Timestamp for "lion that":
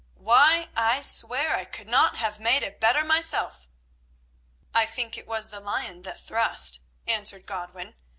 5.59-6.19